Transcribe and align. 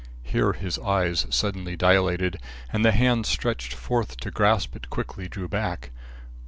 Here 0.23 0.53
his 0.53 0.79
eyes 0.79 1.27
suddenly 1.29 1.75
dilated 1.75 2.39
and 2.73 2.83
the 2.83 2.91
hand 2.91 3.27
stretched 3.27 3.71
forth 3.75 4.17
to 4.21 4.31
grasp 4.31 4.75
it 4.75 4.89
quickly 4.89 5.27
drew 5.29 5.47
back. 5.47 5.91